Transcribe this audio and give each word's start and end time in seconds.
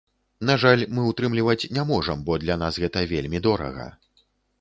На 0.49 0.53
жаль, 0.61 0.81
мы 0.99 1.03
ўтрымліваць 1.09 1.69
не 1.77 1.83
можам, 1.91 2.23
бо 2.29 2.37
для 2.45 2.55
нас 2.63 2.79
гэта 2.85 3.05
вельмі 3.13 3.43
дорага. 3.49 3.87